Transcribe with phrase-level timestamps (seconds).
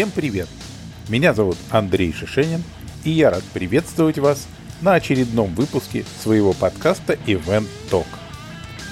[0.00, 0.48] Всем привет!
[1.10, 2.62] Меня зовут Андрей Шишенин,
[3.04, 4.48] и я рад приветствовать вас
[4.80, 8.06] на очередном выпуске своего подкаста Event Talk.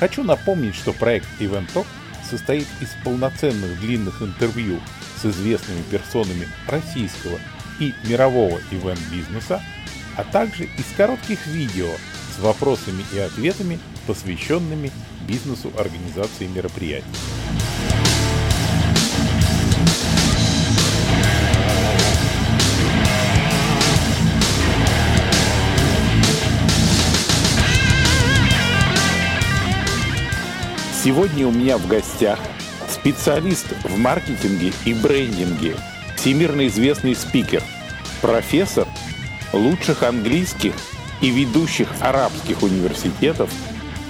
[0.00, 1.86] Хочу напомнить, что проект Event Talk
[2.28, 4.80] состоит из полноценных длинных интервью
[5.16, 7.38] с известными персонами российского
[7.80, 9.62] и мирового ивент-бизнеса,
[10.14, 11.88] а также из коротких видео
[12.36, 14.92] с вопросами и ответами, посвященными
[15.26, 17.06] бизнесу организации мероприятий.
[31.00, 32.40] Сегодня у меня в гостях
[32.88, 35.76] специалист в маркетинге и брендинге,
[36.16, 37.62] всемирно известный спикер,
[38.20, 38.88] профессор
[39.52, 40.72] лучших английских
[41.20, 43.48] и ведущих арабских университетов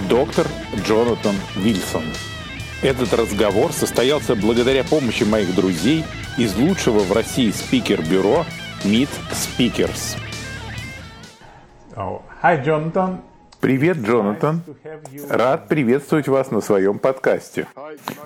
[0.09, 0.47] доктор
[0.83, 2.05] Джонатан Вильсон.
[2.81, 6.03] Этот разговор состоялся благодаря помощи моих друзей
[6.39, 8.47] из лучшего в России спикер-бюро
[8.83, 10.17] Meet Speakers.
[11.95, 13.28] Oh, hi, Jonathan.
[13.59, 14.61] Привет, Джонатан.
[15.29, 17.67] Рад приветствовать вас на своем подкасте.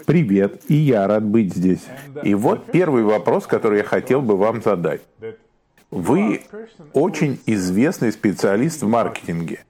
[0.05, 1.81] Привет, и я рад быть здесь.
[2.21, 5.01] И вот первый вопрос, который я хотел бы вам задать.
[5.89, 6.43] Вы
[6.93, 9.63] очень известный специалист в маркетинге.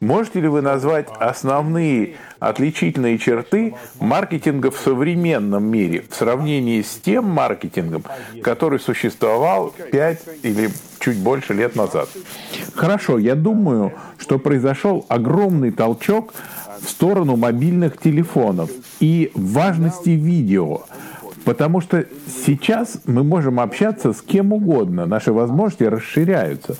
[0.00, 7.24] Можете ли вы назвать основные отличительные черты маркетинга в современном мире в сравнении с тем
[7.24, 8.04] маркетингом,
[8.42, 12.08] который существовал 5 или чуть больше лет назад?
[12.74, 16.32] Хорошо, я думаю, что произошел огромный толчок
[16.80, 20.82] в сторону мобильных телефонов и важности видео.
[21.48, 22.04] Потому что
[22.44, 26.76] сейчас мы можем общаться с кем угодно, наши возможности расширяются.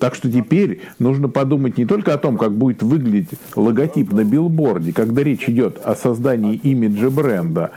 [0.00, 4.92] Так что теперь нужно подумать не только о том, как будет выглядеть логотип на билборде,
[4.92, 7.70] когда речь идет о создании имиджа бренда,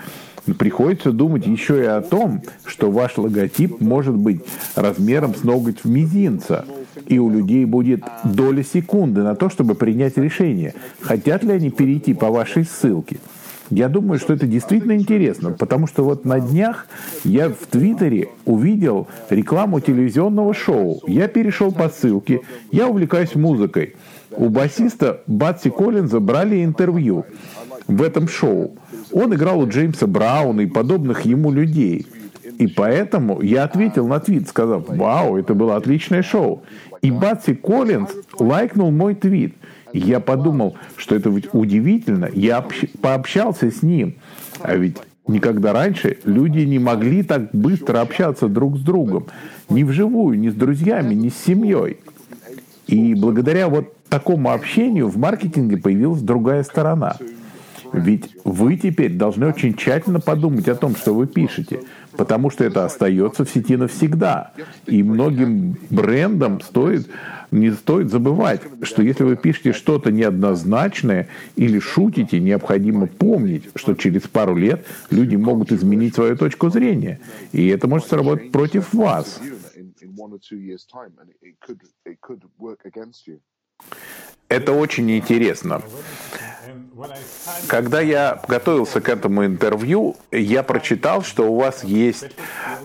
[0.59, 4.41] приходится думать еще и о том, что ваш логотип может быть
[4.75, 6.65] размером с ноготь в мизинца.
[7.07, 12.13] И у людей будет доля секунды на то, чтобы принять решение, хотят ли они перейти
[12.13, 13.19] по вашей ссылке.
[13.69, 16.87] Я думаю, что это действительно интересно, потому что вот на днях
[17.23, 21.01] я в Твиттере увидел рекламу телевизионного шоу.
[21.07, 23.95] Я перешел по ссылке, я увлекаюсь музыкой.
[24.31, 27.25] У басиста Батси Коллинза брали интервью
[27.87, 28.75] в этом шоу.
[29.11, 32.05] Он играл у Джеймса Брауна и подобных ему людей.
[32.57, 36.63] И поэтому я ответил на твит, сказав, вау, это было отличное шоу.
[37.05, 39.53] И Батси Коллинз лайкнул мой твит.
[39.93, 42.27] Я подумал, что это ведь удивительно.
[42.33, 42.85] Я общ...
[42.99, 44.15] пообщался с ним.
[44.59, 49.27] А ведь никогда раньше люди не могли так быстро общаться друг с другом.
[49.69, 51.97] Ни вживую, ни с друзьями, ни с семьей.
[52.87, 57.17] И благодаря вот такому общению в маркетинге появилась другая сторона.
[57.95, 62.85] Ведь вы теперь должны очень тщательно подумать о том, что вы пишете, потому что это
[62.85, 64.51] остается в сети навсегда.
[64.85, 67.07] И многим брендам стоит
[67.51, 74.23] не стоит забывать, что если вы пишете что-то неоднозначное или шутите, необходимо помнить, что через
[74.23, 77.19] пару лет люди могут изменить свою точку зрения.
[77.51, 79.39] И это может сработать против вас.
[84.49, 85.81] Это очень интересно.
[87.67, 92.27] Когда я готовился к этому интервью, я прочитал, что у вас есть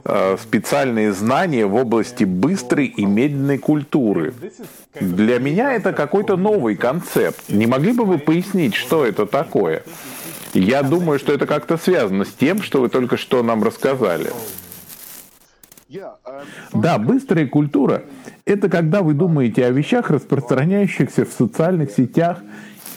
[0.04, 4.34] э, специальные знания в области быстрой и медленной культуры.
[5.00, 7.48] Для меня это какой-то новый концепт.
[7.48, 9.84] Не могли бы вы пояснить, что это такое?
[10.54, 14.32] Я думаю, что это как-то связано с тем, что вы только что нам рассказали.
[16.72, 18.02] Да, быстрая культура–
[18.44, 22.38] это когда вы думаете о вещах, распространяющихся в социальных сетях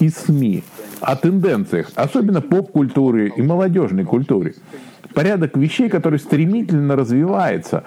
[0.00, 0.64] и СМИ,
[1.00, 4.54] о тенденциях, особенно поп-культуре и молодежной культуре.
[5.14, 7.84] Порядок вещей, который стремительно развивается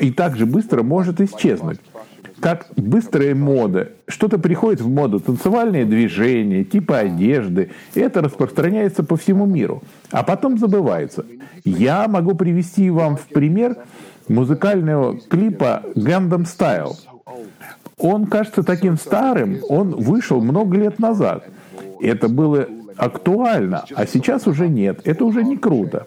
[0.00, 1.78] и также быстро может исчезнуть.
[2.40, 3.92] Как быстрая мода.
[4.08, 7.70] Что-то приходит в моду, танцевальные движения, типы одежды.
[7.94, 9.82] И это распространяется по всему миру.
[10.10, 11.24] А потом забывается.
[11.64, 13.76] Я могу привести вам в пример
[14.28, 16.96] музыкального клипа Gangnam Style.
[17.98, 21.44] Он кажется таким старым, он вышел много лет назад.
[22.00, 25.00] Это было актуально, а сейчас уже нет.
[25.04, 26.06] Это уже не круто.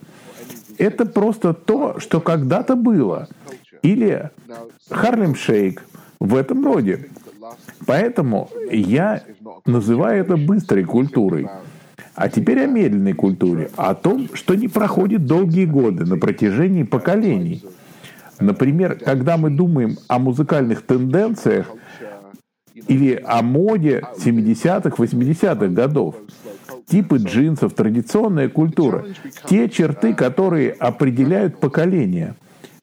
[0.77, 3.27] Это просто то, что когда-то было.
[3.81, 4.29] Или
[4.89, 5.83] Харлем Шейк
[6.19, 7.07] в этом роде.
[7.85, 9.23] Поэтому я
[9.65, 11.47] называю это быстрой культурой.
[12.15, 17.63] А теперь о медленной культуре, о том, что не проходит долгие годы на протяжении поколений–
[18.39, 21.67] Например, когда мы думаем о музыкальных тенденциях
[22.87, 26.15] или о моде 70-х, 80-х годов,
[26.87, 29.05] типы джинсов, традиционная культура,
[29.45, 32.35] те черты, которые определяют поколение.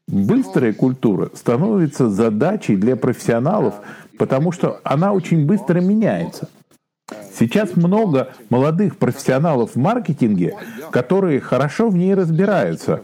[0.07, 3.75] Быстрая культура становится задачей для профессионалов,
[4.19, 6.49] потому что она очень быстро меняется.
[7.37, 10.55] Сейчас много молодых профессионалов в маркетинге,
[10.91, 13.03] которые хорошо в ней разбираются,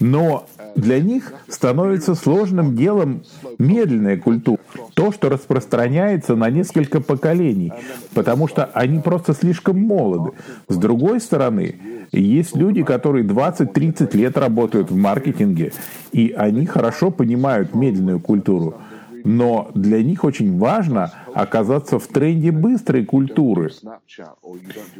[0.00, 0.46] но
[0.76, 3.22] для них становится сложным делом
[3.58, 4.60] медленная культура.
[4.94, 7.72] То, что распространяется на несколько поколений,
[8.14, 10.32] потому что они просто слишком молоды.
[10.68, 11.76] С другой стороны,
[12.12, 15.72] есть люди, которые 20-30 лет работают в маркетинге,
[16.12, 18.76] и они хорошо понимают медленную культуру.
[19.24, 23.70] Но для них очень важно оказаться в тренде быстрой культуры.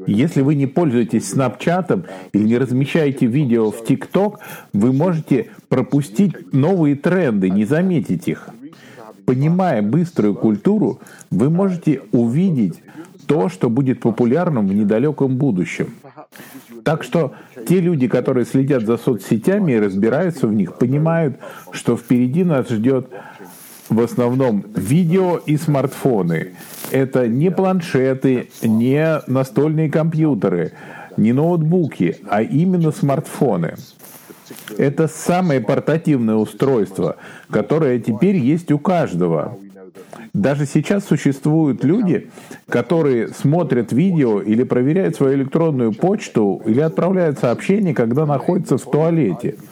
[0.06, 4.40] Если вы не пользуетесь снапчатом или не размещаете видео в ТикТок,
[4.72, 8.48] вы можете пропустить новые тренды, не заметить их.
[9.26, 12.82] Понимая быструю культуру, вы можете увидеть
[13.26, 15.94] то, что будет популярным в недалеком будущем.
[16.84, 17.32] Так что
[17.68, 21.38] те люди, которые следят за соцсетями и разбираются в них, понимают,
[21.70, 23.08] что впереди нас ждет
[23.94, 26.52] в основном видео и смартфоны.
[26.90, 30.72] Это не планшеты, не настольные компьютеры,
[31.16, 33.74] не ноутбуки, а именно смартфоны.
[34.76, 37.16] Это самое портативное устройство,
[37.50, 39.58] которое теперь есть у каждого.
[40.34, 42.30] Даже сейчас существуют люди,
[42.68, 49.56] которые смотрят видео или проверяют свою электронную почту или отправляют сообщения, когда находятся в туалете–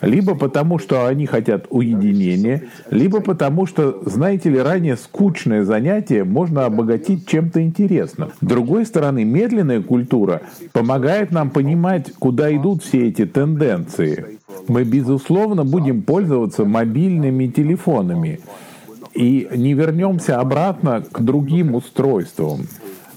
[0.00, 6.66] либо потому, что они хотят уединения, либо потому, что, знаете ли, ранее скучное занятие можно
[6.66, 8.30] обогатить чем-то интересным.
[8.40, 14.38] С другой стороны, медленная культура помогает нам понимать, куда идут все эти тенденции.
[14.68, 18.40] Мы, безусловно, будем пользоваться мобильными телефонами
[19.14, 22.66] и не вернемся обратно к другим устройствам.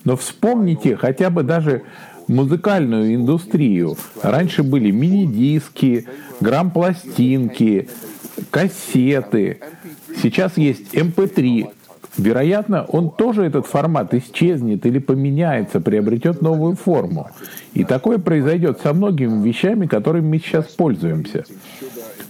[0.06, 1.84] Но вспомните хотя бы даже
[2.30, 3.98] музыкальную индустрию.
[4.22, 6.06] Раньше были мини-диски,
[6.40, 7.90] грамм-пластинки,
[8.52, 9.60] кассеты.
[10.22, 11.62] Сейчас есть MP3.
[11.62, 11.70] Эм
[12.18, 17.30] Вероятно, он тоже этот формат исчезнет или поменяется, приобретет новую форму.
[17.74, 21.46] И такое произойдет со многими вещами, которыми мы сейчас пользуемся.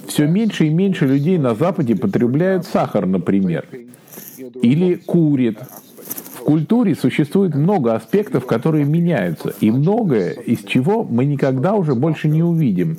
[0.08, 3.66] Все меньше и меньше людей на Западе потребляют сахар, например,
[4.62, 5.58] или курят,
[6.40, 12.30] в культуре существует много аспектов, которые меняются, и многое, из чего мы никогда уже больше
[12.30, 12.98] не увидим.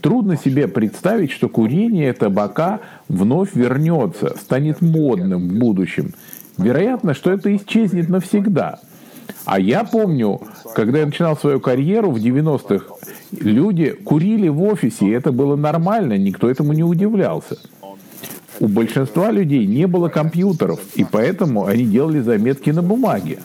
[0.00, 6.14] Трудно себе представить, что курение табака вновь вернется, станет модным в будущем.
[6.56, 8.80] Вероятно, что это исчезнет навсегда.
[9.44, 10.40] А я помню,
[10.74, 12.86] когда я начинал свою карьеру в 90-х,
[13.38, 17.58] люди курили в офисе, и это было нормально, никто этому не удивлялся.
[18.62, 23.40] У большинства людей не было компьютеров, и поэтому они делали заметки на бумаге.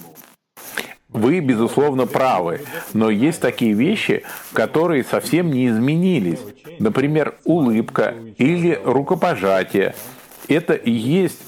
[1.09, 2.61] Вы, безусловно, правы,
[2.93, 4.21] но есть такие вещи,
[4.53, 6.37] которые совсем не изменились.
[6.77, 9.95] Например, улыбка или рукопожатие.
[10.47, 11.41] Это и есть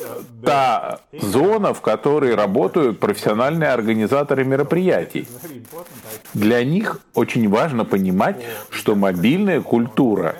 [0.43, 5.27] та зона, в которой работают профессиональные организаторы мероприятий.
[6.33, 8.37] Для них очень важно понимать,
[8.71, 10.35] что мобильная культура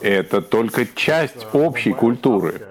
[0.00, 2.62] это только часть общей культуры.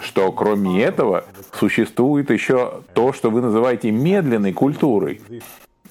[0.00, 5.20] Что кроме этого существует еще то, что вы называете медленной культурой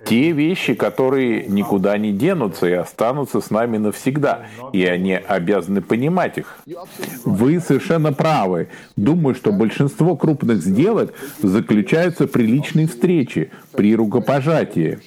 [0.06, 6.38] те вещи, которые никуда не денутся и останутся с нами навсегда, и они обязаны понимать
[6.38, 6.60] их.
[7.26, 8.70] Вы совершенно правы.
[8.96, 15.00] Думаю, что большинство крупных сделок заключаются при личной встрече, при рукопожатии.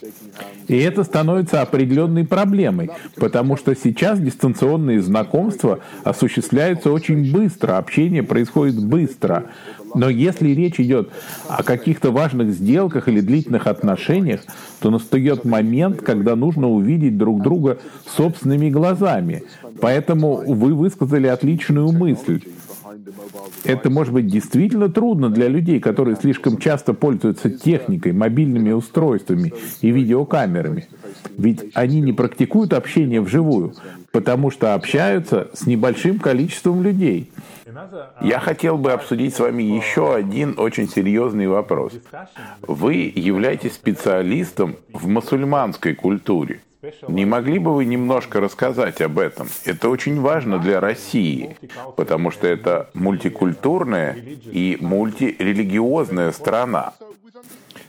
[0.68, 8.80] И это становится определенной проблемой, потому что сейчас дистанционные знакомства осуществляются очень быстро, общение происходит
[8.85, 9.47] быстро.
[9.94, 11.11] Но если речь идет
[11.49, 14.42] о каких-то важных сделках или длительных отношениях,
[14.80, 19.44] то настает момент, когда нужно увидеть друг друга собственными глазами.
[19.80, 22.42] Поэтому вы высказали отличную мысль.
[23.64, 29.90] Это может быть действительно трудно для людей, которые слишком часто пользуются техникой, мобильными устройствами и
[29.90, 30.88] видеокамерами.
[31.37, 33.75] Ведь они не практикуют общение вживую,
[34.12, 37.30] потому что общаются с небольшим количеством людей.
[38.21, 41.93] Я хотел бы обсудить с вами еще один очень серьезный вопрос.
[42.62, 46.61] Вы являетесь специалистом в мусульманской культуре.
[47.09, 49.49] Не могли бы вы немножко рассказать об этом?
[49.67, 51.57] Это очень важно для России,
[51.97, 54.17] потому что это мультикультурная
[54.50, 56.95] и мультирелигиозная страна.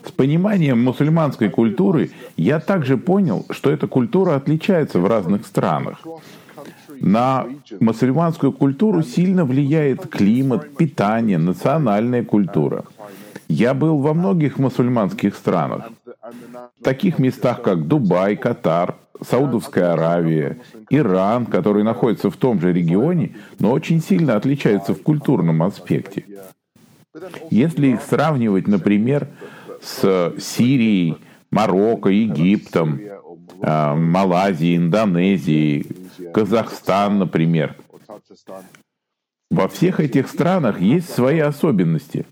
[0.05, 5.99] С пониманием мусульманской культуры я также понял, что эта культура отличается в разных странах.
[7.01, 7.47] На
[7.79, 12.85] мусульманскую культуру сильно влияет климат, питание, национальная культура.
[13.47, 15.89] Я был во многих мусульманских странах.
[16.79, 20.59] В таких местах, как Дубай, Катар, Саудовская Аравия,
[20.91, 26.25] Иран, который находится в том же регионе, но очень сильно отличаются в культурном аспекте.
[27.49, 29.27] Если их сравнивать, например,
[29.81, 31.17] с Сирией,
[31.49, 32.99] Марокко, Египтом,
[33.61, 36.00] а, Малайзией, Индонезией,
[36.33, 37.75] Казахстан, например,
[39.49, 42.25] во всех этих странах есть свои особенности.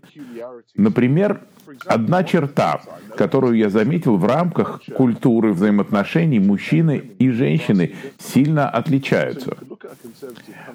[0.74, 1.42] Например,
[1.86, 2.80] одна черта,
[3.16, 9.56] которую я заметил в рамках культуры взаимоотношений мужчины и женщины, сильно отличаются.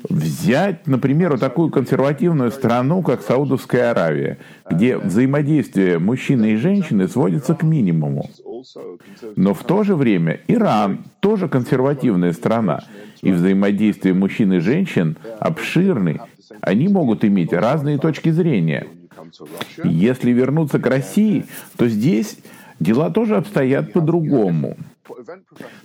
[0.09, 4.37] Взять, например, вот такую консервативную страну, как Саудовская Аравия,
[4.69, 8.29] где взаимодействие мужчины и женщины сводится к минимуму.
[9.35, 12.83] Но в то же время Иран тоже консервативная страна,
[13.21, 16.19] и взаимодействие мужчин и женщин обширный.
[16.61, 18.87] Они могут иметь разные точки зрения.
[19.83, 21.45] Если вернуться к России,
[21.77, 22.37] то здесь
[22.79, 24.77] дела тоже обстоят по-другому.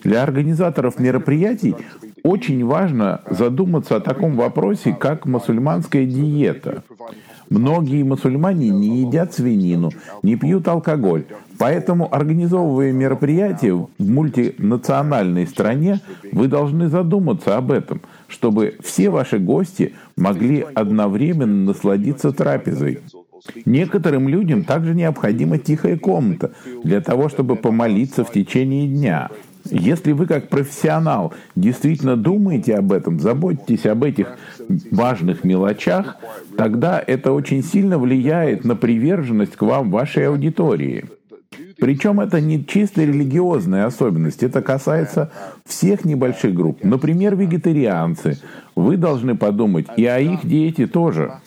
[0.03, 1.75] Для организаторов мероприятий
[2.23, 6.83] очень важно задуматься о таком вопросе, как мусульманская диета.
[7.49, 9.91] Многие мусульмане не едят свинину,
[10.23, 11.25] не пьют алкоголь.
[11.59, 16.01] Поэтому, организовывая мероприятие в мультинациональной стране,
[16.33, 23.01] вы должны задуматься об этом, чтобы все ваши гости могли одновременно насладиться трапезой.
[23.65, 26.53] Некоторым людям также необходима тихая комната
[26.85, 29.29] для того, чтобы помолиться в течение дня.
[29.71, 34.39] Если вы как профессионал действительно думаете об этом, заботитесь об этих
[34.91, 36.17] важных мелочах,
[36.57, 41.05] тогда это очень сильно влияет на приверженность к вам вашей аудитории.
[41.79, 45.31] Причем это не чисто религиозная особенность, это касается
[45.65, 46.85] всех небольших групп.
[46.85, 48.39] Например, вегетарианцы.
[48.77, 51.41] Вы должны подумать и о их диете тоже.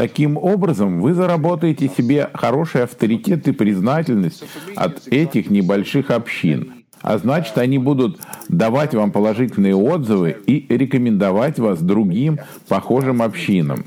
[0.00, 4.42] Таким образом, вы заработаете себе хороший авторитет и признательность
[4.74, 6.86] от этих небольших общин.
[7.02, 13.84] А значит, они будут давать вам положительные отзывы и рекомендовать вас другим похожим общинам.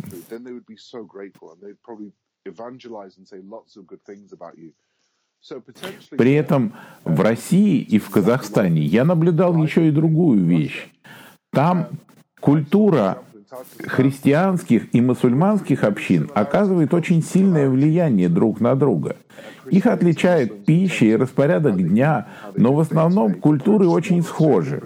[6.12, 6.74] При этом
[7.06, 10.92] в России и в Казахстане я наблюдал еще и другую вещь.
[11.52, 11.88] Там
[12.40, 13.24] культура
[13.86, 19.18] христианских и мусульманских общин оказывает очень сильное влияние друг на друга.
[19.70, 24.84] Их отличает пища и распорядок дня, но в основном культуры очень схожи.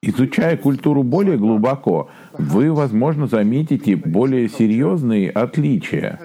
[0.00, 6.20] Изучая культуру более глубоко, вы, возможно, заметите более серьезные отличия.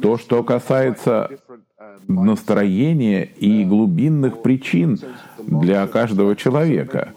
[0.00, 1.30] То, что касается
[2.08, 4.98] настроения и глубинных причин
[5.46, 7.12] для каждого человека.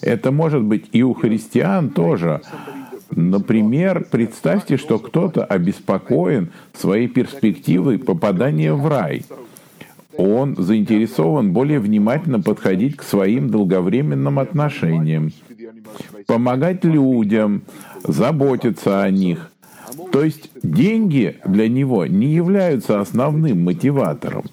[0.00, 2.40] Это может быть и у христиан тоже.
[3.10, 9.24] Например, представьте, что кто-то обеспокоен своей перспективой попадания в рай.
[10.16, 15.30] Он заинтересован более внимательно подходить к своим долговременным отношениям,
[16.26, 17.62] помогать людям,
[18.02, 19.50] заботиться о них.
[20.12, 24.44] То есть деньги для него не являются основным мотиватором.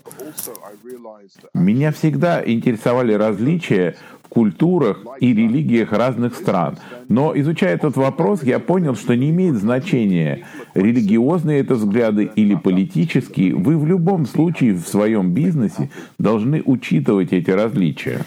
[1.54, 3.96] Меня всегда интересовали различия
[4.36, 6.78] культурах и религиях разных стран.
[7.08, 13.56] Но изучая этот вопрос, я понял, что не имеет значения, религиозные это взгляды или политические,
[13.56, 15.90] вы в любом случае в своем бизнесе
[16.20, 18.26] должны учитывать эти различия.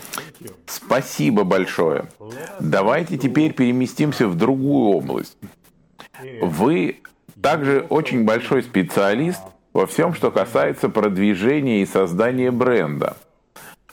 [0.64, 2.04] Спасибо большое.
[2.58, 5.36] Давайте теперь переместимся в другую область.
[6.40, 6.96] Вы
[7.42, 9.42] также очень большой специалист
[9.74, 13.18] во всем, что касается продвижения и создания бренда–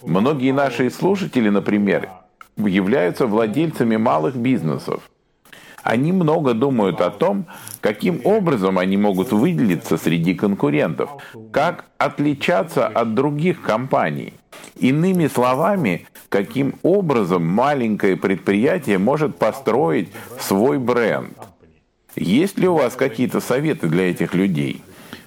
[0.06, 2.10] Многие наши слушатели, например,
[2.58, 5.10] являются владельцами малых бизнесов.
[5.82, 7.46] Они много думают о том,
[7.82, 11.10] каким образом они могут выделиться среди конкурентов,
[11.52, 14.34] как отличаться от других компаний.
[14.80, 20.10] Иными словами, каким образом маленькое предприятие может построить
[20.40, 21.38] свой бренд.
[22.16, 24.82] Есть ли у вас какие-то советы для этих людей?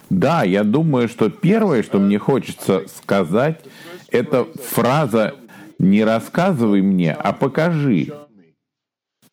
[0.09, 3.61] Да, я думаю, что первое, что мне хочется сказать,
[4.11, 5.35] это фраза
[5.77, 8.11] «не рассказывай мне, а покажи».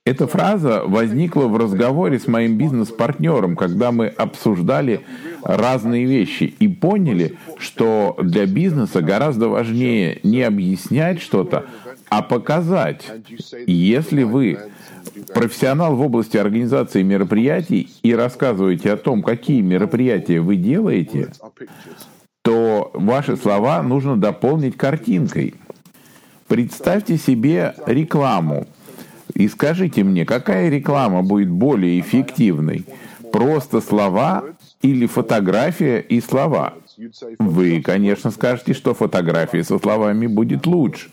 [0.05, 5.01] Эта фраза возникла в разговоре с моим бизнес-партнером, когда мы обсуждали
[5.43, 11.65] разные вещи и поняли, что для бизнеса гораздо важнее не объяснять что-то,
[12.09, 13.11] а показать.
[13.67, 14.59] Если вы
[15.35, 21.33] профессионал в области организации мероприятий и рассказываете о том, какие мероприятия вы делаете,
[22.47, 25.55] то ваши слова нужно дополнить картинкой.
[26.47, 28.69] Представьте себе рекламу
[29.35, 32.85] и скажите мне, какая реклама будет более эффективной?
[33.33, 34.45] Просто слова
[34.81, 36.75] или фотография и слова?
[37.41, 41.11] Вы, конечно, скажете, что фотографии со словами будет лучше.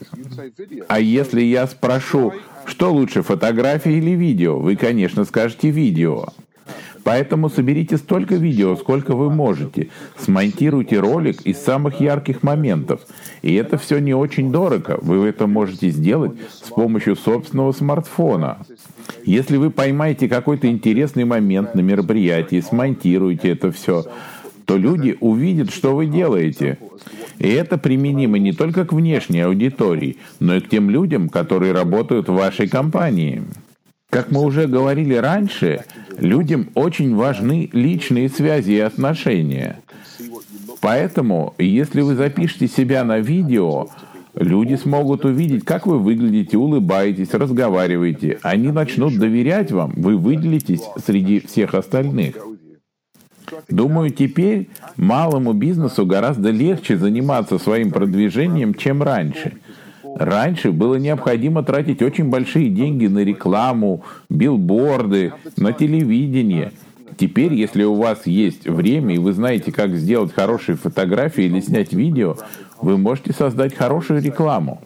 [0.87, 2.31] А если я спрошу,
[2.65, 6.27] что лучше, фотография или видео, вы, конечно, скажете видео.
[7.03, 9.89] Поэтому соберите столько видео, сколько вы можете.
[10.17, 13.01] Смонтируйте ролик из самых ярких моментов.
[13.41, 14.98] И это все не очень дорого.
[15.01, 18.60] Вы это можете сделать с помощью собственного смартфона.
[19.25, 24.05] Если вы поймаете какой-то интересный момент на мероприятии, смонтируете это все,
[24.65, 26.77] то люди увидят, что вы делаете.
[27.39, 32.29] И это применимо не только к внешней аудитории, но и к тем людям, которые работают
[32.29, 33.43] в вашей компании.
[34.13, 35.86] Как мы уже говорили раньше,
[36.20, 39.79] людям очень важны личные связи и отношения.
[40.82, 43.88] Поэтому, если вы запишете себя на видео,
[44.36, 48.38] люди смогут увидеть, как вы выглядите, улыбаетесь, разговариваете.
[48.43, 52.36] Они начнут доверять вам, вы выделитесь среди всех остальных.
[53.67, 59.53] Думаю, теперь малому бизнесу гораздо легче заниматься своим продвижением, чем раньше–
[60.15, 66.72] Раньше было необходимо тратить очень большие деньги на рекламу, билборды, на телевидение.
[67.17, 71.93] Теперь, если у вас есть время и вы знаете, как сделать хорошие фотографии или снять
[71.93, 72.38] видео,
[72.82, 74.82] вы можете создать хорошую рекламу.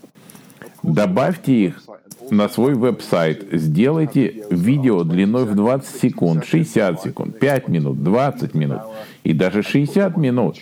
[0.84, 1.84] Добавьте их
[2.30, 8.82] на свой веб-сайт, сделайте видео длиной в 20 секунд, 60 секунд, 5 минут, 20 минут
[9.24, 10.58] и даже 60 минут.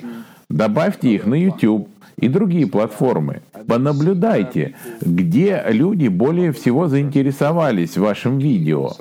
[0.50, 3.42] Добавьте их на YouTube, и другие платформы.
[3.68, 8.92] Понаблюдайте, где люди более всего заинтересовались вашим видео.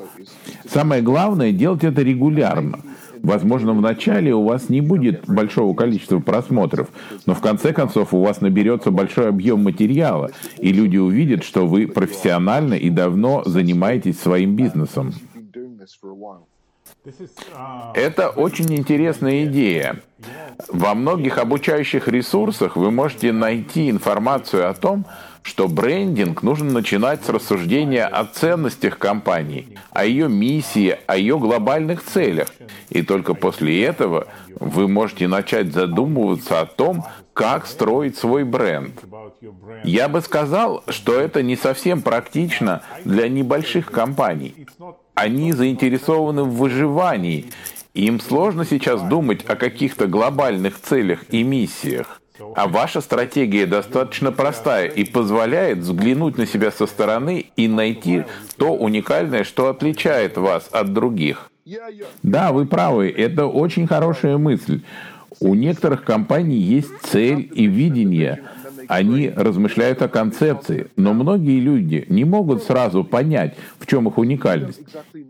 [0.69, 2.81] Самое главное делать это регулярно.
[3.23, 6.89] Возможно, в начале у вас не будет большого количества просмотров,
[7.25, 11.87] но в конце концов у вас наберется большой объем материала, и люди увидят, что вы
[11.87, 15.15] профессионально и давно занимаетесь своим бизнесом.
[17.95, 20.01] Это очень интересная идея.
[20.69, 25.05] Во многих обучающих ресурсах вы можете найти информацию о том,
[25.43, 32.03] что брендинг нужно начинать с рассуждения о ценностях компании, о ее миссии, о ее глобальных
[32.03, 32.49] целях.
[32.89, 34.27] И только после этого
[34.59, 39.05] вы можете начать задумываться о том, как строить свой бренд.
[39.83, 44.67] Я бы сказал, что это не совсем практично для небольших компаний.
[45.15, 47.47] Они заинтересованы в выживании.
[47.95, 52.21] Им сложно сейчас думать о каких-то глобальных целях и миссиях.
[52.57, 58.25] А ваша стратегия достаточно простая и позволяет взглянуть на себя со стороны и найти
[58.57, 61.49] то уникальное, что отличает вас от других.
[62.25, 64.83] Да, вы правы, это очень хорошая мысль.
[65.41, 68.43] У некоторых компаний есть цель и видение.
[68.89, 74.81] Они размышляют о концепции, но многие люди не могут сразу понять, в чем их уникальность.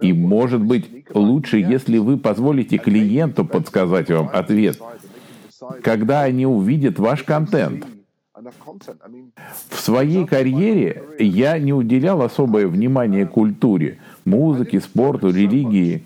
[0.01, 4.79] И, может быть, лучше, если вы позволите клиенту подсказать вам ответ,
[5.83, 7.87] когда они увидят ваш контент.
[9.71, 16.03] В своей карьере я не уделял особое внимание культуре, музыке, спорту, религии.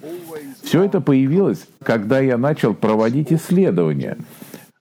[0.63, 4.19] Все это появилось, когда я начал проводить исследования.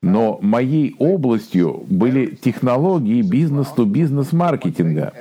[0.01, 5.13] Но моей областью были технологии бизнес-то-бизнес-маркетинга.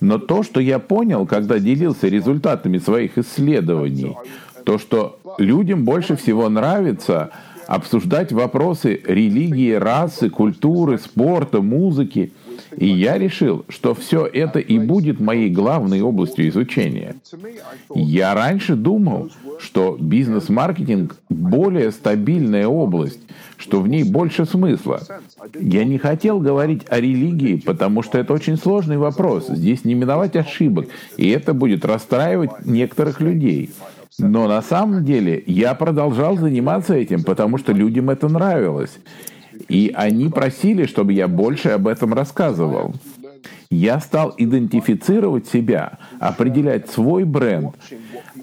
[0.00, 4.16] Но то, что я понял, когда делился результатами своих исследований,
[4.64, 7.30] то, что людям больше всего нравится
[7.66, 12.32] обсуждать вопросы религии, расы, культуры, спорта, музыки–
[12.76, 17.16] и я решил, что все это и будет моей главной областью изучения.
[17.94, 23.20] Я раньше думал, что бизнес-маркетинг более стабильная область,
[23.56, 25.00] что в ней больше смысла.
[25.58, 29.48] Я не хотел говорить о религии, потому что это очень сложный вопрос.
[29.48, 33.70] Здесь не миновать ошибок, и это будет расстраивать некоторых людей.
[34.18, 38.98] Но на самом деле я продолжал заниматься этим, потому что людям это нравилось.
[39.68, 42.94] И они просили, чтобы я больше об этом рассказывал.
[43.70, 47.76] Я стал идентифицировать себя, определять свой бренд,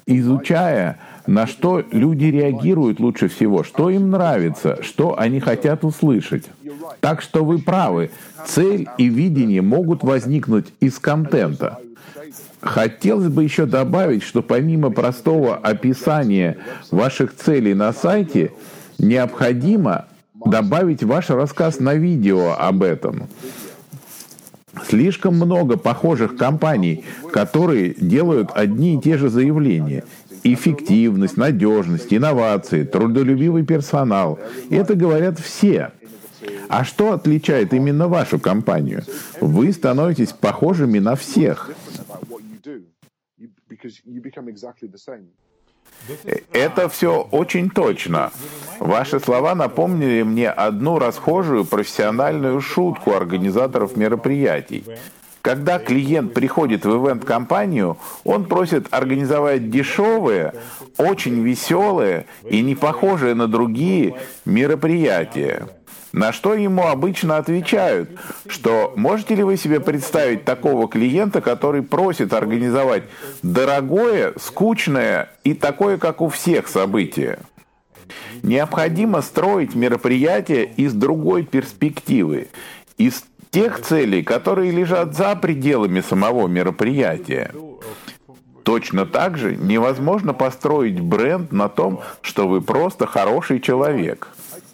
[0.05, 6.45] изучая, на что люди реагируют лучше всего, что им нравится, что они хотят услышать.
[7.01, 8.11] Так что вы правы,
[8.45, 11.79] цель и видение могут возникнуть из контента.
[12.61, 16.57] Хотелось бы еще добавить, что помимо простого описания
[16.89, 18.51] ваших целей на сайте,
[18.97, 20.05] необходимо
[20.49, 23.27] добавить ваш рассказ на видео об этом.
[24.87, 30.03] Слишком много похожих компаний, которые делают одни и те же заявления.
[30.43, 34.39] Эффективность, надежность, инновации, трудолюбивый персонал.
[34.69, 35.91] Это говорят все.
[36.69, 39.03] А что отличает именно вашу компанию?
[39.41, 41.71] Вы становитесь похожими на всех.
[46.51, 48.31] Это все очень точно.
[48.79, 54.83] Ваши слова напомнили мне одну расхожую профессиональную шутку организаторов мероприятий.
[55.41, 60.53] Когда клиент приходит в ивент-компанию, он просит организовать дешевые,
[60.97, 65.69] очень веселые и не похожие на другие мероприятия.
[66.13, 68.09] На что ему обычно отвечают,
[68.47, 73.03] что можете ли вы себе представить такого клиента, который просит организовать
[73.43, 77.39] дорогое, скучное и такое, как у всех событие?
[78.41, 82.47] Необходимо строить мероприятие из другой перспективы,
[82.97, 87.51] из тех целей, которые лежат за пределами самого мероприятия.
[88.63, 94.27] Точно так же невозможно построить бренд на том, что вы просто хороший человек.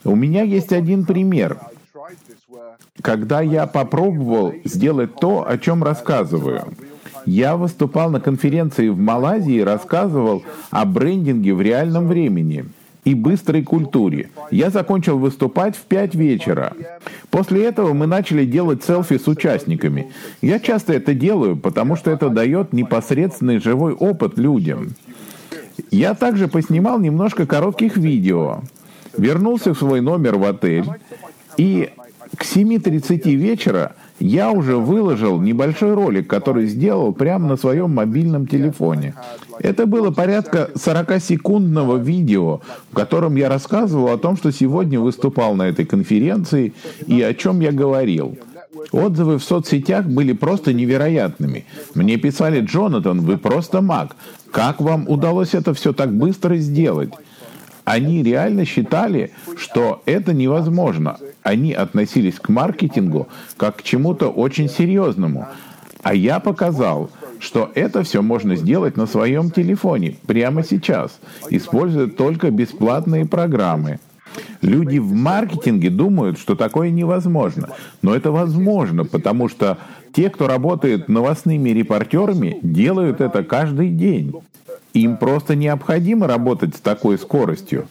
[0.03, 1.57] У меня есть один пример.
[3.01, 6.65] Когда я попробовал сделать то, о чем рассказываю.
[7.25, 12.65] Я выступал на конференции в Малайзии и рассказывал о брендинге в реальном времени
[13.05, 14.29] и быстрой культуре.
[14.51, 16.73] Я закончил выступать в 5 вечера.
[17.29, 20.11] После этого мы начали делать селфи с участниками.
[20.41, 24.95] Я часто это делаю, потому что это дает непосредственный живой опыт людям.
[25.91, 28.61] Я также поснимал немножко коротких видео.
[29.17, 30.85] Вернулся в свой номер в отель
[31.57, 31.89] и
[32.35, 39.15] к 7.30 вечера я уже выложил небольшой ролик, который сделал прямо на своем мобильном телефоне.
[39.59, 45.63] Это было порядка 40-секундного видео, в котором я рассказывал о том, что сегодня выступал на
[45.63, 46.73] этой конференции
[47.05, 48.37] и о чем я говорил.
[48.91, 51.65] Отзывы в соцсетях были просто невероятными.
[51.93, 54.15] Мне писали, Джонатан, вы просто маг.
[54.51, 57.11] Как вам удалось это все так быстро сделать?
[57.85, 61.17] Они реально считали, что это невозможно.
[61.43, 65.47] Они относились к маркетингу как к чему-то очень серьезному.
[66.01, 71.19] А я показал, что это все можно сделать на своем телефоне прямо сейчас,
[71.49, 73.99] используя только бесплатные программы.
[74.61, 77.69] Люди в маркетинге думают, что такое невозможно.
[78.01, 79.77] Но это возможно, потому что
[80.13, 84.33] те, кто работает новостными репортерами, делают это каждый день.
[84.93, 87.87] Им просто необходимо работать с такой скоростью.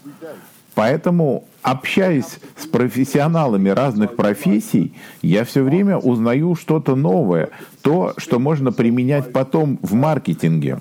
[0.74, 7.50] Поэтому, общаясь с профессионалами разных профессий, я все время узнаю что-то новое,
[7.82, 10.78] то, что можно применять потом в маркетинге.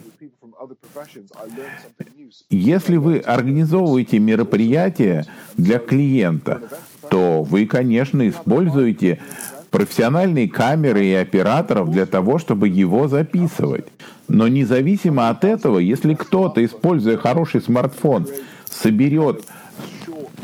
[2.49, 5.25] Если вы организовываете мероприятие
[5.57, 6.61] для клиента,
[7.09, 9.19] то вы, конечно, используете
[9.71, 13.85] профессиональные камеры и операторов для того, чтобы его записывать.
[14.27, 18.27] Но независимо от этого, если кто-то, используя хороший смартфон,
[18.69, 19.43] соберет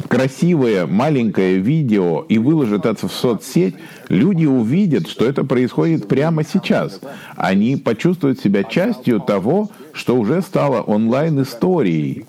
[0.07, 3.75] красивое маленькое видео и выложит это в соцсеть,
[4.07, 6.99] люди увидят, что это происходит прямо сейчас.
[7.35, 12.25] Они почувствуют себя частью того, что уже стало онлайн-историей.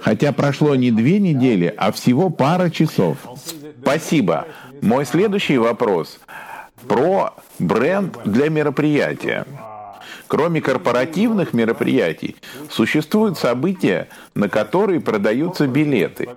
[0.00, 3.18] Хотя прошло не две недели, а всего пара часов.
[3.82, 4.46] Спасибо.
[4.82, 6.18] Мой следующий вопрос
[6.88, 9.46] про бренд для мероприятия.
[10.26, 12.36] Кроме корпоративных мероприятий,
[12.70, 16.28] существуют события, на которые продаются билеты.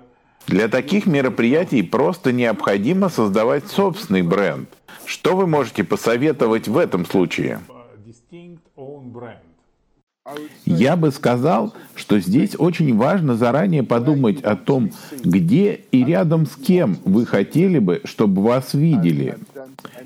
[0.46, 4.68] Для таких мероприятий просто необходимо создавать собственный бренд.
[5.06, 7.60] Что вы можете посоветовать в этом случае?
[10.64, 14.90] Я бы сказал, что здесь очень важно заранее подумать о том,
[15.22, 19.36] где и рядом с кем вы хотели бы, чтобы вас видели.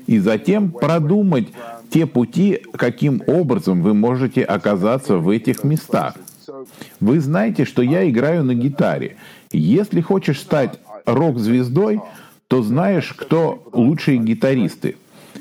[0.07, 1.47] И затем продумать
[1.89, 6.15] те пути, каким образом вы можете оказаться в этих местах.
[6.99, 9.15] Вы знаете, что я играю на гитаре.
[9.51, 12.01] Если хочешь стать рок-звездой,
[12.49, 14.97] то знаешь, кто лучшие гитаристы.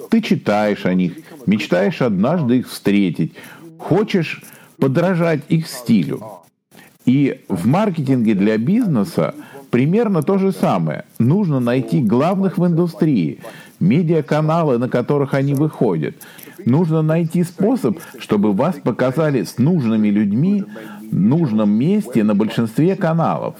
[0.08, 1.14] Ты читаешь о них,
[1.46, 3.32] мечтаешь однажды их встретить,
[3.78, 4.42] хочешь
[4.78, 6.22] подражать их стилю.
[7.04, 9.34] И в маркетинге для бизнеса
[9.70, 11.04] примерно то же самое.
[11.18, 13.40] Нужно найти главных в индустрии,
[13.80, 16.16] медиаканалы, на которых они выходят.
[16.64, 20.64] Нужно найти способ, чтобы вас показали с нужными людьми
[21.10, 23.56] в нужном месте на большинстве каналов.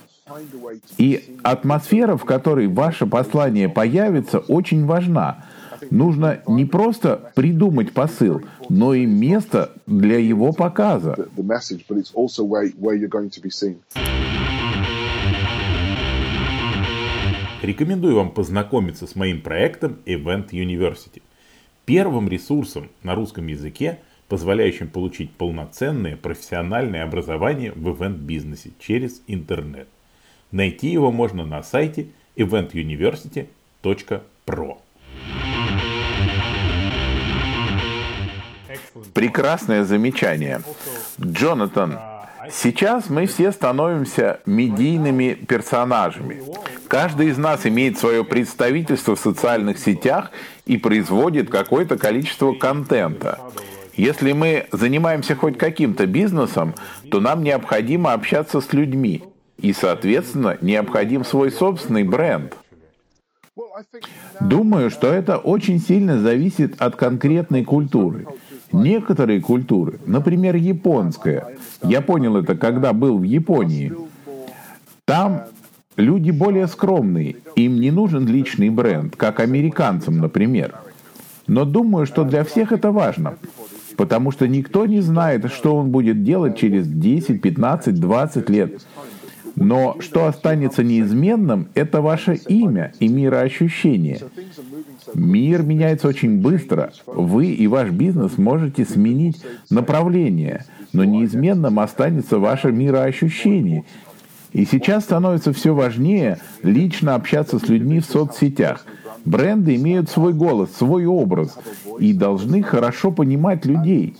[0.99, 5.45] И атмосфера, в которой ваше послание появится, очень важна.
[5.91, 11.17] Нужно не просто придумать посыл, но и место для его показа.
[17.63, 21.23] Рекомендую вам познакомиться с моим проектом Event University.
[21.85, 29.89] Первым ресурсом на русском языке, позволяющим получить полноценное профессиональное образование в ивент-бизнесе через интернет.
[30.53, 34.79] Найти его можно на сайте eventuniversity.pro.
[39.15, 40.63] Прекрасное замечание.
[41.21, 41.99] Джонатан,
[42.51, 46.43] Сейчас мы все становимся медийными персонажами.
[46.89, 50.31] Каждый из нас имеет свое представительство в социальных сетях
[50.65, 53.39] и производит какое-то количество контента.
[53.95, 56.75] Если мы занимаемся хоть каким-то бизнесом,
[57.11, 59.25] то нам необходимо общаться с людьми.
[59.59, 62.57] И, соответственно, необходим свой собственный бренд.
[64.41, 68.27] Думаю, что это очень сильно зависит от конкретной культуры.
[68.73, 73.93] Некоторые культуры, например, японская, я понял это, когда был в Японии,
[75.05, 75.43] там
[75.97, 80.75] люди более скромные, им не нужен личный бренд, как американцам, например.
[81.47, 83.37] Но думаю, что для всех это важно,
[83.97, 88.87] потому что никто не знает, что он будет делать через 10, 15, 20 лет.
[89.61, 94.21] Но что останется неизменным, это ваше имя и мироощущение.
[95.15, 96.93] Мир меняется очень быстро.
[97.07, 103.85] Вы и ваш бизнес можете сменить направление, но неизменным останется ваше мироощущение.
[104.53, 108.87] И сейчас становится все важнее лично общаться с людьми в соцсетях.
[109.25, 111.59] Бренды имеют свой голос, свой образ
[111.99, 114.15] и должны хорошо понимать людей.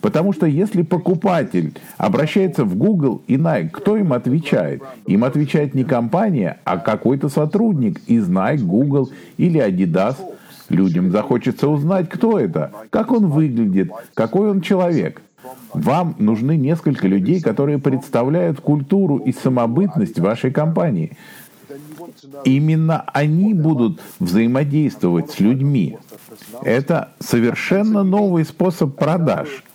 [0.00, 4.82] Потому что если покупатель обращается в Google и Nike, кто им отвечает?
[5.06, 10.16] Им отвечает не компания, а какой-то сотрудник из Nike, Google или Adidas.
[10.68, 15.22] Людям захочется узнать, кто это, как он выглядит, какой он человек.
[15.72, 21.16] Вам нужны несколько людей, которые представляют культуру и самобытность вашей компании.
[22.44, 25.98] Именно они будут взаимодействовать с людьми.
[26.62, 29.64] Это совершенно новый способ продаж–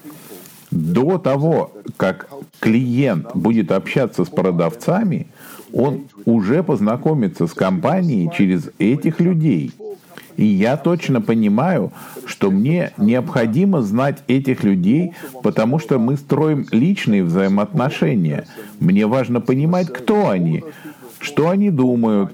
[0.74, 2.28] до того, как
[2.60, 5.28] клиент будет общаться с продавцами,
[5.72, 9.72] он уже познакомится с компанией через этих людей.
[10.36, 11.92] И я точно понимаю,
[12.26, 18.46] что мне необходимо знать этих людей, потому что мы строим личные взаимоотношения.
[18.80, 20.64] Мне важно понимать, кто они,
[21.20, 22.34] что они думают,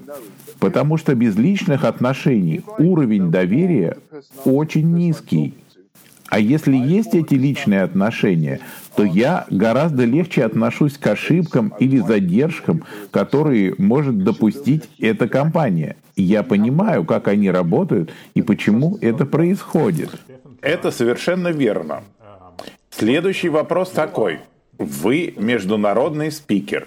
[0.58, 3.98] потому что без личных отношений уровень доверия
[4.46, 5.54] очень низкий.
[6.30, 8.60] А если есть эти личные отношения,
[8.94, 15.96] то я гораздо легче отношусь к ошибкам или задержкам, которые может допустить эта компания.
[16.14, 20.10] Я понимаю, как они работают и почему это происходит.
[20.62, 22.04] Это совершенно верно.
[22.90, 24.38] Следующий вопрос такой.
[24.78, 26.86] Вы международный спикер.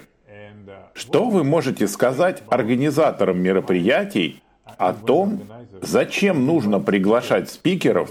[0.94, 4.40] Что вы можете сказать организаторам мероприятий
[4.78, 5.42] о том,
[5.82, 8.10] зачем нужно приглашать спикеров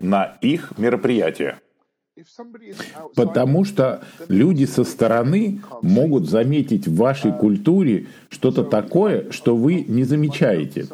[0.00, 1.58] на их мероприятия.
[3.14, 10.04] Потому что люди со стороны могут заметить в вашей культуре что-то такое, что вы не
[10.04, 10.86] замечаете.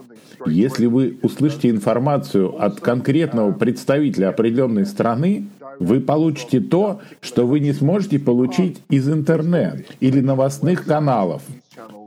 [0.47, 5.47] Если вы услышите информацию от конкретного представителя определенной страны,
[5.81, 11.43] вы получите то, что вы не сможете получить из интернета или новостных каналов.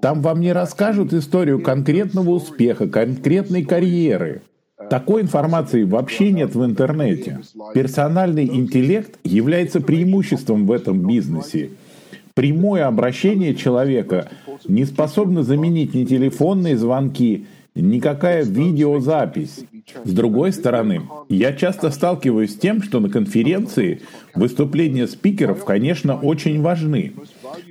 [0.02, 4.42] Там вам не расскажут историю конкретного успеха, конкретной карьеры.
[4.90, 7.40] Такой информации вообще нет в интернете.
[7.74, 11.72] Персональный интеллект является преимуществом в этом бизнесе.
[12.34, 14.30] Прямое обращение человека
[14.68, 19.66] не способно заменить ни телефонные звонки, никакая видеозапись.
[20.04, 24.02] С другой стороны, я часто сталкиваюсь с тем, что на конференции
[24.36, 27.14] выступления спикеров, конечно, очень важны.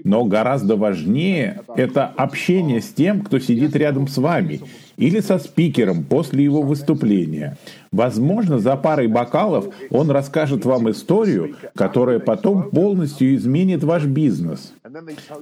[0.05, 4.61] Но гораздо важнее это общение с тем, кто сидит рядом с вами,
[4.97, 7.57] или со спикером после его выступления.
[7.93, 14.73] Возможно, за парой бокалов он расскажет вам историю, которая потом полностью изменит ваш бизнес.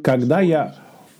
[0.02, 0.74] Когда я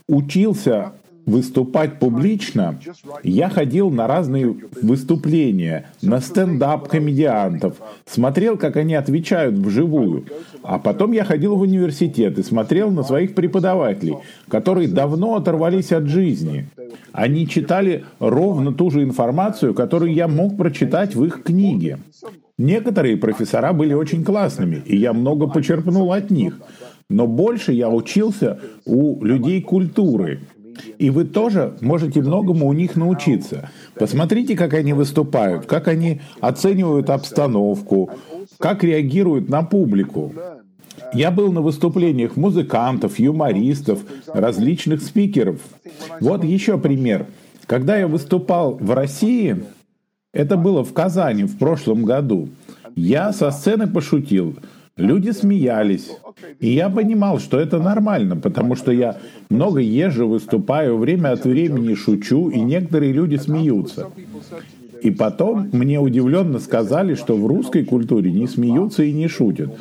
[0.09, 0.92] учился
[1.27, 2.79] выступать публично,
[3.23, 10.27] я ходил на разные выступления, на стендап комедиантов, смотрел, как они отвечают вживую.
[10.62, 14.17] А потом я ходил в университет и смотрел на своих преподавателей,
[14.49, 16.69] которые давно оторвались от жизни.
[17.12, 21.99] Они читали ровно ту же информацию, которую я мог прочитать в их книге.
[22.59, 26.59] Некоторые профессора были очень классными, и я много почерпнул от них.
[27.09, 30.41] Но больше я учился у людей культуры,
[30.99, 33.71] и вы тоже можете многому у них научиться.
[33.95, 38.11] Посмотрите, как они выступают, как они оценивают обстановку,
[38.59, 40.33] как реагируют на публику.
[41.12, 45.61] Я был на выступлениях музыкантов, юмористов, различных спикеров.
[46.21, 47.27] Вот еще пример.
[47.67, 49.65] Когда я выступал в России,
[50.33, 52.49] это было в Казани в прошлом году,
[52.95, 54.57] я со сцены пошутил–
[54.97, 56.11] Люди смеялись.
[56.59, 59.19] И я понимал, что это нормально, потому что я
[59.51, 64.09] много езжу, выступаю, время от времени шучу, и некоторые люди смеются.
[65.03, 69.79] И потом мне удивленно сказали, что в русской культуре не смеются и не шутят.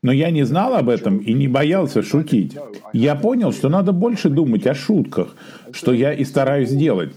[0.00, 2.56] Но я не знал об этом и не боялся шутить.
[2.92, 5.34] Я понял, что надо больше думать о шутках,
[5.72, 7.12] что я и стараюсь делать.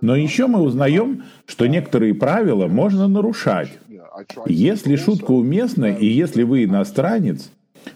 [0.00, 3.70] Но еще мы узнаем, что некоторые правила можно нарушать.
[4.46, 7.50] Если шутка уместна и если вы иностранец,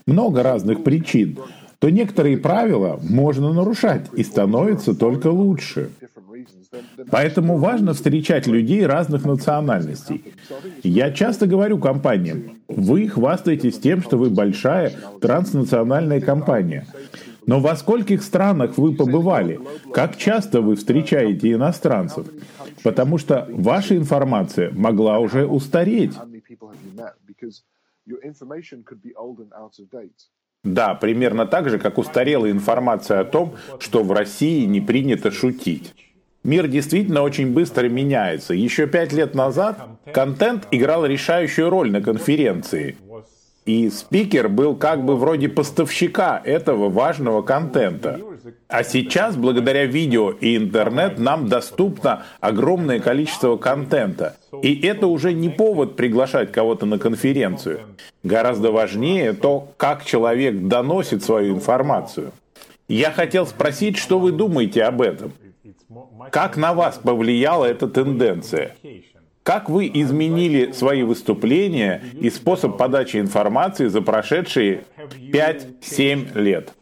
[0.06, 1.38] много разных причин,
[1.78, 5.90] то некоторые правила можно нарушать и становится только лучше.
[7.10, 10.24] Поэтому важно встречать людей разных национальностей.
[10.82, 16.86] Я часто говорю компаниям, вы хвастаетесь тем, что вы большая транснациональная компания.
[17.46, 19.60] Но во скольких странах вы побывали?
[19.92, 22.26] Как часто вы встречаете иностранцев?
[22.82, 26.14] Потому что ваша информация могла уже устареть.
[30.64, 35.94] Да, примерно так же, как устарела информация о том, что в России не принято шутить.
[36.42, 38.54] Мир действительно очень быстро меняется.
[38.54, 39.78] Еще пять лет назад
[40.12, 42.96] контент играл решающую роль на конференции.
[43.64, 48.20] И спикер был как бы вроде поставщика этого важного контента.
[48.68, 54.36] А сейчас, благодаря видео и интернет, нам доступно огромное количество контента.
[54.62, 57.80] И это уже не повод приглашать кого-то на конференцию.
[58.22, 62.32] Гораздо важнее то, как человек доносит свою информацию.
[62.88, 65.32] Я хотел спросить, что вы думаете об этом?
[66.30, 68.74] Как на вас повлияла эта тенденция?
[69.46, 74.82] Как вы изменили свои выступления и способ подачи информации за прошедшие
[75.32, 76.72] 5-7 лет?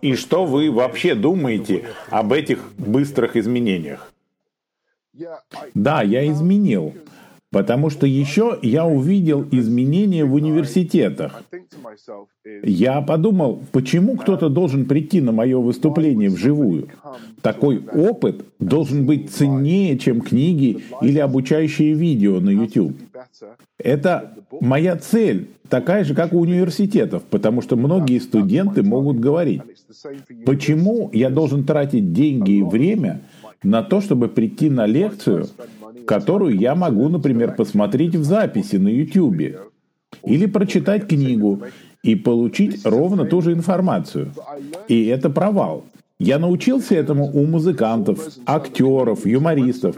[0.00, 4.10] И что вы вообще думаете об этих быстрых изменениях?
[5.74, 6.94] Да, я изменил.
[7.54, 11.40] Потому что еще я увидел изменения в университетах.
[12.64, 16.88] Я подумал, почему кто-то должен прийти на мое выступление вживую?
[17.42, 22.96] Такой опыт должен быть ценнее, чем книги или обучающие видео на YouTube.
[23.78, 29.62] Это моя цель, такая же, как у университетов, потому что многие студенты могут говорить,
[30.44, 33.20] почему я должен тратить деньги и время
[33.62, 35.46] на то, чтобы прийти на лекцию,
[36.06, 39.60] которую я могу, например, посмотреть в записи на YouTube
[40.24, 41.62] или прочитать книгу
[42.02, 44.32] и получить ровно ту же информацию.
[44.88, 45.84] И это провал.
[46.18, 49.96] Я научился этому у музыкантов, актеров, юмористов.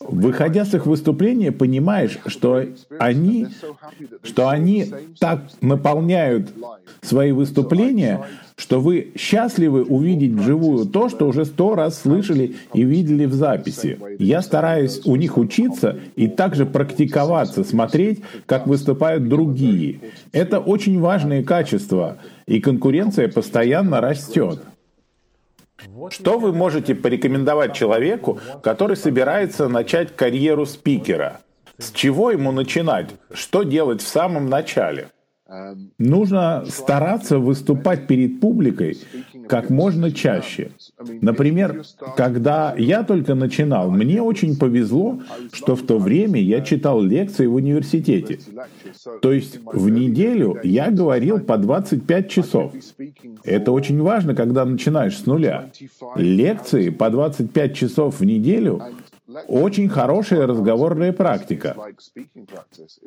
[0.00, 2.64] Выходя с их выступления, понимаешь, что
[2.98, 3.48] они,
[4.22, 4.86] что они
[5.18, 6.52] так наполняют
[7.02, 8.26] свои выступления,
[8.56, 13.98] что вы счастливы увидеть вживую то, что уже сто раз слышали и видели в записи.
[14.18, 20.00] Я стараюсь у них учиться и также практиковаться, смотреть, как выступают другие.
[20.32, 22.16] Это очень важные качества,
[22.46, 24.60] и конкуренция постоянно растет.
[26.10, 31.40] Что вы можете порекомендовать человеку, который собирается начать карьеру спикера?
[31.76, 33.10] С чего ему начинать?
[33.30, 35.08] Что делать в самом начале?
[35.98, 38.98] Нужно стараться выступать перед публикой
[39.48, 40.70] как можно чаще.
[41.20, 41.82] Например,
[42.16, 45.20] когда я только начинал, мне очень повезло,
[45.52, 48.40] что в то время я читал лекции в университете.
[49.22, 52.72] То есть в неделю я говорил по 25 часов.
[53.44, 55.70] Это очень важно, когда начинаешь с нуля.
[56.16, 58.82] Лекции по 25 часов в неделю
[59.48, 61.76] очень хорошая разговорная практика.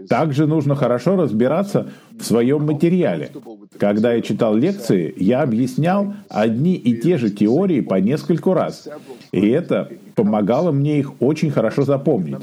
[0.08, 3.32] Также нужно хорошо разбираться в своем материале.
[3.78, 8.88] Когда я читал лекции, я объяснял одни и те же теории по нескольку раз.
[9.32, 12.38] И это помогало мне их очень хорошо запомнить.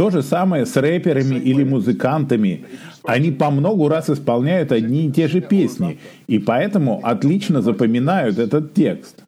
[0.00, 2.64] То же самое с рэперами или музыкантами.
[3.04, 8.72] Они по многу раз исполняют одни и те же песни, и поэтому отлично запоминают этот
[8.72, 9.22] текст.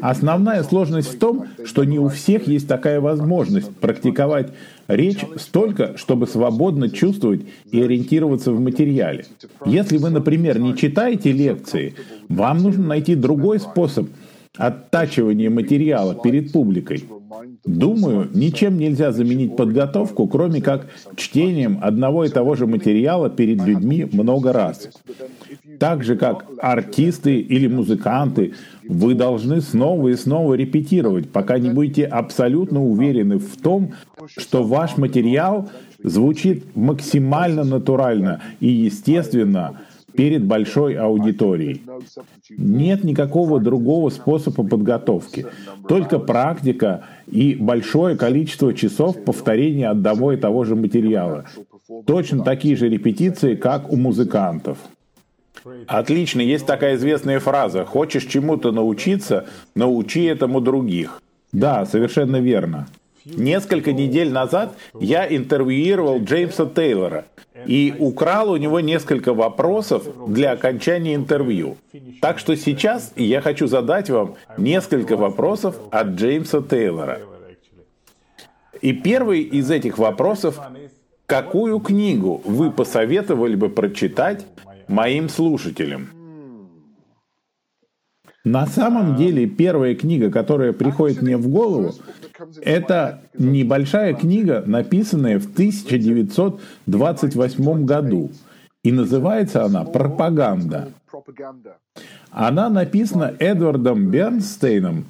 [0.00, 4.52] Основная сложность в том, что не у всех есть такая возможность практиковать
[4.86, 7.40] речь столько, чтобы свободно чувствовать
[7.72, 9.24] и ориентироваться в материале.
[9.66, 11.96] Если вы, например, не читаете лекции,
[12.28, 14.06] вам нужно найти другой способ
[14.56, 17.02] оттачивания материала перед публикой.
[17.64, 24.08] Думаю, ничем нельзя заменить подготовку, кроме как чтением одного и того же материала перед людьми
[24.10, 24.88] много раз.
[25.78, 28.54] Так же, как артисты или музыканты,
[28.88, 33.92] вы должны снова и снова репетировать, пока не будете абсолютно уверены в том,
[34.36, 35.68] что ваш материал
[36.02, 39.80] звучит максимально натурально и естественно,
[40.18, 41.80] перед большой аудиторией.
[42.50, 45.46] Нет никакого другого способа подготовки.
[45.88, 51.44] Только практика и большое количество часов повторения одного и того же материала.
[52.04, 54.78] Точно такие же репетиции, как у музыкантов.
[55.86, 59.46] Отлично, есть такая известная фраза «Хочешь чему-то научиться,
[59.76, 61.22] научи этому других».
[61.52, 62.88] Да, совершенно верно.
[63.24, 67.26] Несколько недель назад я интервьюировал Джеймса Тейлора.
[67.66, 71.76] И украл у него несколько вопросов для окончания интервью.
[72.20, 77.20] Так что сейчас я хочу задать вам несколько вопросов от Джеймса Тейлора.
[78.80, 80.58] И первый из этих вопросов–
[81.28, 84.46] какую книгу вы посоветовали бы прочитать
[84.88, 86.17] моим слушателям?
[88.44, 91.94] На самом деле, первая книга, которая приходит мне в голову,
[92.62, 98.30] это небольшая книга, написанная в 1928 году.
[98.84, 100.92] И называется она «Пропаганда».
[102.30, 105.06] Она написана Эдвардом Бернстейном,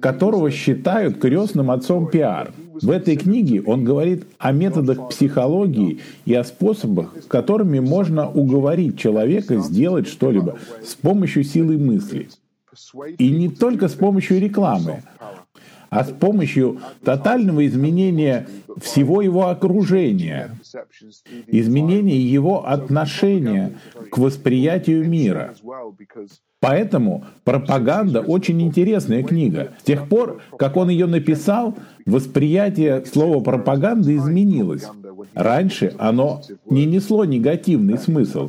[0.00, 2.50] которого считают крестным отцом пиар.
[2.82, 9.58] В этой книге он говорит о методах психологии и о способах, которыми можно уговорить человека
[9.58, 12.28] сделать что-либо с помощью силы мысли.
[13.18, 15.02] И не только с помощью рекламы,
[15.90, 18.48] а с помощью тотального изменения
[18.80, 20.58] всего его окружения,
[21.46, 23.78] изменения его отношения
[24.10, 25.54] к восприятию мира.
[26.58, 29.74] Поэтому «Пропаганда» очень интересная книга.
[29.80, 34.84] С тех пор, как он ее написал, восприятие слова «пропаганда» изменилось.
[35.34, 38.48] Раньше оно не несло негативный смысл.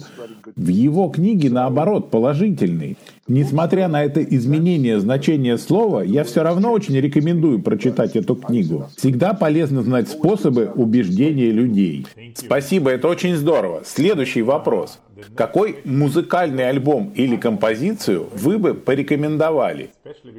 [0.55, 2.97] В его книге, наоборот, положительный.
[3.27, 8.87] Несмотря на это изменение значения слова, я все равно очень рекомендую прочитать эту книгу.
[8.97, 12.05] Всегда полезно знать способы убеждения людей.
[12.35, 13.81] Спасибо, это очень здорово.
[13.83, 14.99] Следующий вопрос.
[15.33, 19.89] Какой музыкальный альбом или композицию вы бы порекомендовали?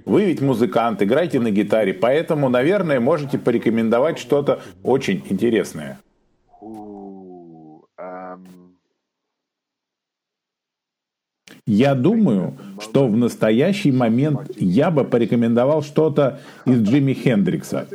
[0.05, 5.99] Вы ведь музыкант, играете на гитаре, поэтому, наверное, можете порекомендовать что-то очень интересное.
[11.67, 17.89] Я думаю, что в настоящий момент я бы порекомендовал что-то из Джимми Хендрикса.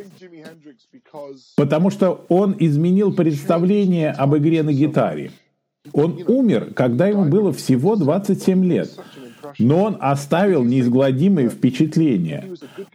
[1.55, 5.31] Потому что он изменил представление об игре на гитаре.
[5.93, 8.91] Он умер, когда ему было всего 27 лет.
[9.59, 12.45] Но он оставил неизгладимые впечатления.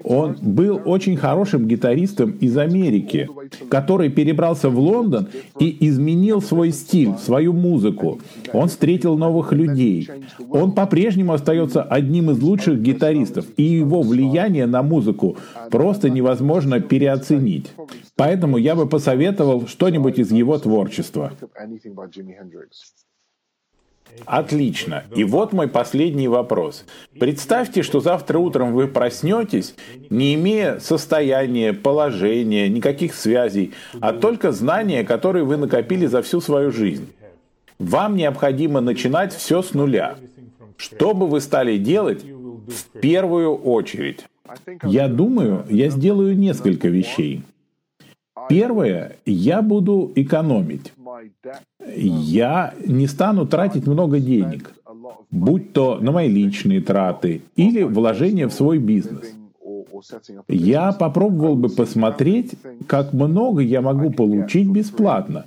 [0.03, 3.29] Он был очень хорошим гитаристом из Америки,
[3.69, 5.29] который перебрался в Лондон
[5.59, 8.21] и изменил свой стиль, свою музыку.
[8.53, 10.09] Он встретил новых людей.
[10.51, 15.37] Он по-прежнему остается одним из лучших гитаристов, и его влияние на музыку
[15.71, 17.73] просто невозможно переоценить.
[18.17, 21.33] Поэтому я бы посоветовал что-нибудь из его творчества.
[24.25, 25.05] Отлично.
[25.15, 26.85] И вот мой последний вопрос.
[27.19, 29.75] Представьте, что завтра утром вы проснетесь,
[30.11, 36.73] не имея состояния, положения, никаких связей, а только знания, которые вы накопили за всю свою
[36.73, 37.09] жизнь.
[37.79, 40.17] Вам необходимо начинать все с нуля.
[40.77, 44.25] Что бы вы стали делать в первую очередь?
[44.83, 47.43] Я думаю, я сделаю несколько вещей.
[48.49, 50.93] Первое, я буду экономить.
[51.97, 54.73] Я не стану тратить много денег,
[55.31, 59.35] будь то на мои личные траты или вложения в свой бизнес.
[60.49, 62.55] Я попробовал бы посмотреть,
[62.87, 65.47] как много я могу получить бесплатно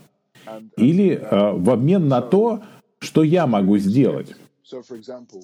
[0.78, 2.62] или э, в обмен на то,
[3.00, 4.36] что я могу сделать.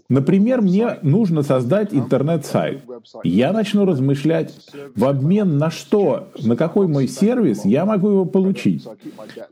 [0.10, 2.84] Например, мне нужно создать интернет-сайт.
[3.24, 4.54] Я начну размышлять,
[4.96, 8.88] в обмен на что, на какой мой сервис я могу его получить.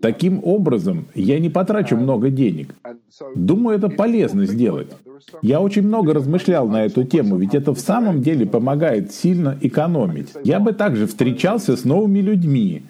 [0.01, 2.75] Таким образом, я не потрачу много денег.
[3.35, 4.91] Думаю, это полезно сделать.
[5.41, 10.29] Я очень много размышлял на эту тему, ведь это в самом деле помогает сильно экономить.
[10.43, 12.83] Я бы также встречался с новыми людьми,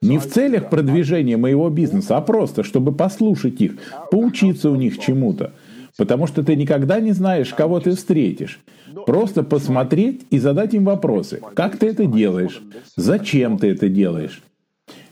[0.00, 3.72] не в целях продвижения моего бизнеса, а просто, чтобы послушать их,
[4.10, 5.52] поучиться у них чему-то.
[5.98, 8.60] Потому что ты никогда не знаешь, кого ты встретишь.
[9.04, 11.42] Просто посмотреть и задать им вопросы.
[11.54, 12.62] Как ты это делаешь?
[12.96, 14.40] Зачем ты это делаешь?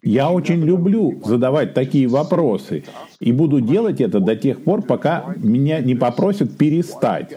[0.03, 2.84] Я очень люблю задавать такие вопросы
[3.18, 7.37] и буду делать это до тех пор, пока меня не попросят перестать.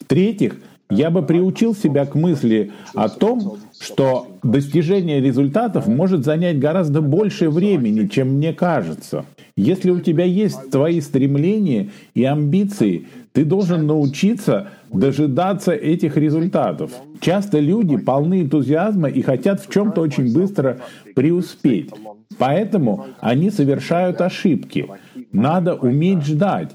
[0.00, 0.56] В-третьих,
[0.90, 7.50] я бы приучил себя к мысли о том, что достижение результатов может занять гораздо больше
[7.50, 9.24] времени, чем мне кажется.
[9.56, 16.92] Если у тебя есть твои стремления и амбиции, ты должен научиться дожидаться этих результатов.
[17.20, 20.80] Часто люди полны энтузиазма и хотят в чем-то очень быстро
[21.14, 21.90] преуспеть.
[22.38, 24.88] Поэтому они совершают ошибки.
[25.32, 26.72] Надо уметь ждать.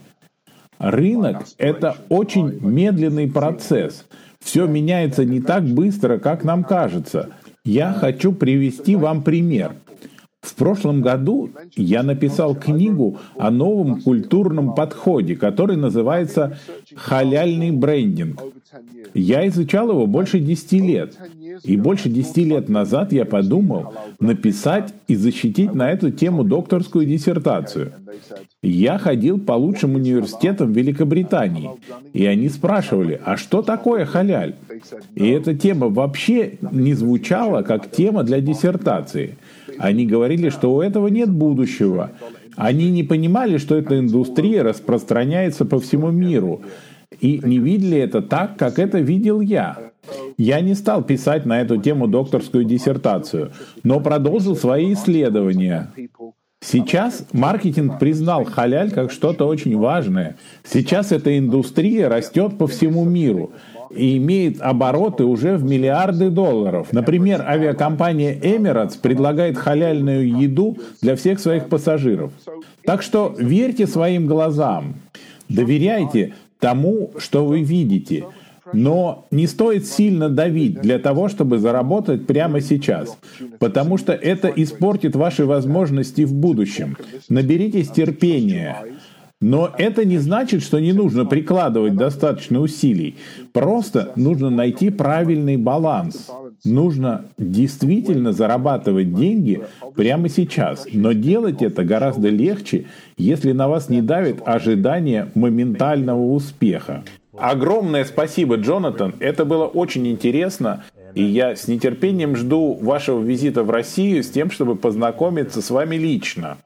[0.77, 4.05] Рынок— это очень медленный процесс.
[4.43, 7.29] Все меняется не так быстро, как нам кажется.
[7.65, 9.75] Я хочу привести вам пример.
[10.41, 16.57] В прошлом году я написал книгу о новом культурном подходе, который называется
[16.95, 18.41] «Халяльный брендинг».
[19.13, 21.17] Я изучал его больше 10 лет.
[21.63, 27.93] И больше десяти лет назад я подумал написать и защитить на эту тему докторскую диссертацию.
[28.61, 31.69] Я ходил по лучшим университетам Великобритании,
[32.13, 34.55] и они спрашивали, а что такое халяль?
[35.15, 39.37] И эта тема вообще не звучала как тема для диссертации.
[39.77, 42.11] Они говорили, что у этого нет будущего.
[42.55, 46.61] Они не понимали, что эта индустрия распространяется по всему миру,
[47.21, 49.91] и не видели это так, как это видел я.
[50.39, 53.51] Я не стал писать на эту тему докторскую диссертацию,
[53.83, 55.91] но продолжил свои исследования.
[56.61, 60.37] Сейчас маркетинг признал халяль как что-то очень важное.
[60.63, 63.51] Сейчас эта индустрия растет по всему миру
[63.93, 66.93] и имеет обороты уже в миллиарды долларов.
[66.93, 72.31] Например, авиакомпания Emirates предлагает халяльную еду для всех своих пассажиров.
[72.85, 74.95] Так что верьте своим глазам,
[75.49, 78.25] доверяйте тому, что вы видите.
[78.73, 83.17] Но не стоит сильно давить для того, чтобы заработать прямо сейчас,
[83.59, 86.97] потому что это испортит ваши возможности в будущем.
[87.29, 88.77] Наберитесь терпения.
[89.41, 93.15] Но это не значит, что не нужно прикладывать достаточно усилий.
[93.53, 96.29] Просто нужно найти правильный баланс.
[96.65, 99.61] Нужно действительно зарабатывать деньги
[99.95, 100.85] прямо сейчас.
[100.91, 107.05] Но делать это гораздо легче, если на вас не давит ожидание моментального успеха.
[107.39, 109.15] Огромное спасибо, Джонатан.
[109.19, 110.83] Это было очень интересно.
[111.15, 115.95] И я с нетерпением жду вашего визита в Россию с тем, чтобы познакомиться с вами
[115.95, 116.57] лично.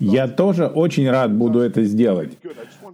[0.00, 2.36] Я тоже очень рад буду это сделать.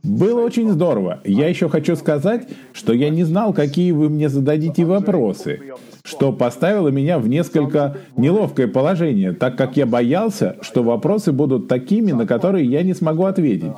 [0.03, 1.21] Было очень здорово.
[1.25, 5.61] Я еще хочу сказать, что я не знал, какие вы мне зададите вопросы,
[6.03, 12.13] что поставило меня в несколько неловкое положение, так как я боялся, что вопросы будут такими,
[12.13, 13.73] на которые я не смогу ответить.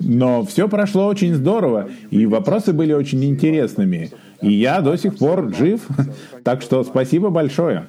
[0.00, 4.10] Но все прошло очень здорово, и вопросы были очень интересными.
[4.40, 5.86] И я до сих пор жив.
[6.42, 7.86] Так что спасибо большое.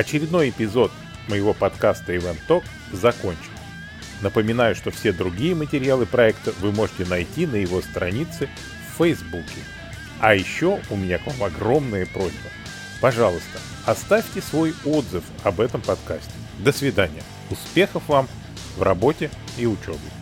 [0.00, 0.90] Очередной эпизод
[1.28, 3.52] моего подкаста Event Talk закончен.
[4.22, 8.48] Напоминаю, что все другие материалы проекта вы можете найти на его странице
[8.88, 9.60] в Фейсбуке.
[10.18, 12.50] А еще у меня к вам огромная просьба.
[13.00, 16.32] Пожалуйста, оставьте свой отзыв об этом подкасте.
[16.58, 17.22] До свидания.
[17.50, 18.28] Успехов вам
[18.76, 20.19] в работе и учебе.